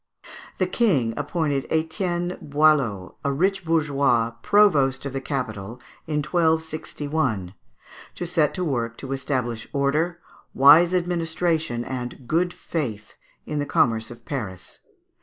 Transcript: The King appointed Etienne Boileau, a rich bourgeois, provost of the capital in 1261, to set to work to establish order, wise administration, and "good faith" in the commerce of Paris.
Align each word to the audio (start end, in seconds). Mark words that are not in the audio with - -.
The 0.57 0.65
King 0.65 1.13
appointed 1.15 1.67
Etienne 1.69 2.35
Boileau, 2.41 3.17
a 3.23 3.31
rich 3.31 3.63
bourgeois, 3.63 4.31
provost 4.41 5.05
of 5.05 5.13
the 5.13 5.21
capital 5.21 5.79
in 6.07 6.23
1261, 6.23 7.53
to 8.15 8.25
set 8.25 8.55
to 8.55 8.63
work 8.65 8.97
to 8.97 9.11
establish 9.11 9.67
order, 9.71 10.19
wise 10.55 10.95
administration, 10.95 11.85
and 11.85 12.27
"good 12.27 12.51
faith" 12.51 13.13
in 13.45 13.59
the 13.59 13.67
commerce 13.67 14.09
of 14.09 14.25
Paris. 14.25 14.79